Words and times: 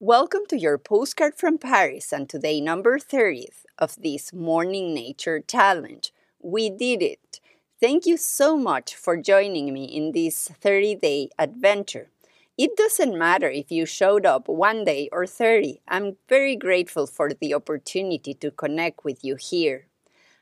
Welcome 0.00 0.40
to 0.48 0.58
your 0.58 0.76
postcard 0.76 1.36
from 1.36 1.56
Paris 1.56 2.12
and 2.12 2.28
today, 2.28 2.60
number 2.60 2.98
30th 2.98 3.64
of 3.78 3.94
this 3.94 4.32
Morning 4.32 4.92
Nature 4.92 5.40
Challenge. 5.40 6.12
We 6.42 6.68
did 6.68 7.00
it! 7.00 7.40
Thank 7.80 8.04
you 8.04 8.16
so 8.16 8.56
much 8.56 8.96
for 8.96 9.16
joining 9.16 9.72
me 9.72 9.84
in 9.84 10.10
this 10.10 10.48
30 10.60 10.96
day 10.96 11.28
adventure. 11.38 12.10
It 12.58 12.76
doesn't 12.76 13.16
matter 13.16 13.48
if 13.48 13.70
you 13.70 13.86
showed 13.86 14.26
up 14.26 14.48
one 14.48 14.84
day 14.84 15.08
or 15.12 15.28
30, 15.28 15.80
I'm 15.86 16.16
very 16.28 16.56
grateful 16.56 17.06
for 17.06 17.30
the 17.32 17.54
opportunity 17.54 18.34
to 18.34 18.50
connect 18.50 19.04
with 19.04 19.24
you 19.24 19.36
here. 19.36 19.86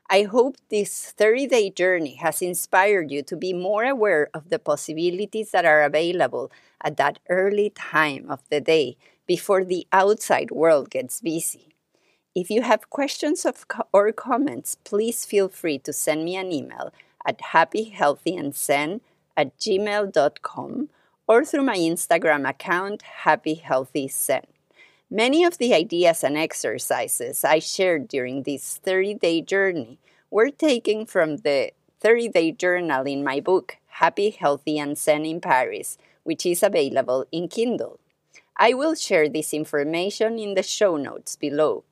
I 0.09 0.23
hope 0.23 0.57
this 0.69 1.11
30 1.11 1.47
day 1.47 1.69
journey 1.69 2.15
has 2.15 2.41
inspired 2.41 3.11
you 3.11 3.21
to 3.23 3.37
be 3.37 3.53
more 3.53 3.85
aware 3.85 4.29
of 4.33 4.49
the 4.49 4.59
possibilities 4.59 5.51
that 5.51 5.63
are 5.63 5.83
available 5.83 6.51
at 6.83 6.97
that 6.97 7.19
early 7.29 7.69
time 7.69 8.29
of 8.29 8.41
the 8.49 8.59
day 8.59 8.97
before 9.27 9.63
the 9.63 9.87
outside 9.91 10.51
world 10.51 10.89
gets 10.89 11.21
busy. 11.21 11.69
If 12.35 12.49
you 12.49 12.63
have 12.63 12.89
questions 12.89 13.45
or 13.93 14.11
comments, 14.11 14.75
please 14.83 15.23
feel 15.25 15.49
free 15.49 15.77
to 15.79 15.93
send 15.93 16.25
me 16.25 16.35
an 16.35 16.51
email 16.51 16.91
at 17.25 17.39
happyhealthyandzen 17.39 19.01
at 19.37 19.57
gmail.com 19.57 20.89
or 21.27 21.45
through 21.45 21.63
my 21.63 21.77
Instagram 21.77 22.49
account, 22.49 23.03
happyhealthyzen. 23.23 24.43
Many 25.09 25.43
of 25.43 25.59
the 25.59 25.73
ideas 25.75 26.23
and 26.23 26.37
exercises 26.37 27.43
I 27.43 27.59
shared 27.59 28.07
during 28.07 28.43
this 28.43 28.79
30 28.83 29.13
day 29.15 29.41
journey 29.41 29.99
were 30.31 30.49
taken 30.49 31.05
from 31.05 31.37
the 31.37 31.71
30 31.99 32.29
day 32.29 32.51
journal 32.51 33.05
in 33.05 33.23
my 33.23 33.39
book, 33.39 33.77
Happy, 34.01 34.31
Healthy, 34.31 34.79
and 34.79 34.97
Zen 34.97 35.23
in 35.23 35.39
Paris, 35.39 35.97
which 36.23 36.45
is 36.45 36.63
available 36.63 37.25
in 37.31 37.47
Kindle. 37.47 37.99
I 38.57 38.73
will 38.73 38.95
share 38.95 39.29
this 39.29 39.53
information 39.53 40.37
in 40.37 40.53
the 40.53 40.63
show 40.63 40.95
notes 40.95 41.35
below. 41.35 41.83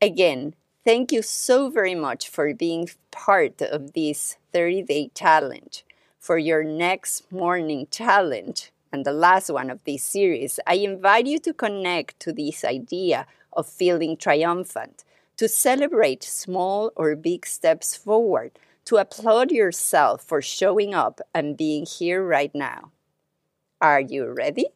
Again, 0.00 0.54
thank 0.84 1.12
you 1.12 1.22
so 1.22 1.70
very 1.70 1.94
much 1.94 2.28
for 2.28 2.54
being 2.54 2.88
part 3.10 3.60
of 3.60 3.92
this 3.92 4.36
30 4.52 4.82
day 4.82 5.10
challenge. 5.14 5.84
For 6.18 6.38
your 6.38 6.62
next 6.62 7.32
morning 7.32 7.88
challenge, 7.90 8.70
and 8.92 9.04
the 9.04 9.12
last 9.12 9.50
one 9.50 9.70
of 9.70 9.82
this 9.84 10.04
series, 10.04 10.60
I 10.66 10.74
invite 10.74 11.26
you 11.26 11.38
to 11.40 11.52
connect 11.52 12.20
to 12.20 12.32
this 12.32 12.64
idea 12.64 13.26
of 13.52 13.66
feeling 13.66 14.16
triumphant, 14.16 15.04
to 15.38 15.48
celebrate 15.48 16.22
small 16.22 16.92
or 16.94 17.16
big 17.16 17.46
steps 17.46 17.96
forward, 17.96 18.52
to 18.84 18.96
applaud 18.98 19.50
yourself 19.50 20.22
for 20.22 20.42
showing 20.42 20.94
up 20.94 21.20
and 21.34 21.56
being 21.56 21.86
here 21.86 22.24
right 22.24 22.54
now. 22.54 22.92
Are 23.80 24.00
you 24.00 24.30
ready? 24.30 24.66